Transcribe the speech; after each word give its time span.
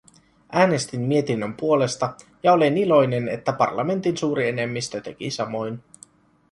Äänestin 0.51 1.01
mietinnön 1.01 1.53
puolesta 1.53 2.13
ja 2.43 2.53
olen 2.53 2.77
iloinen, 2.77 3.27
että 3.29 3.53
parlamentin 3.53 4.17
suuri 4.17 4.49
enemmistö 4.49 5.01
teki 5.01 5.31
samoin. 5.31 5.83